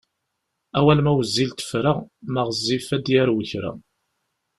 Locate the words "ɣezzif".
2.47-2.87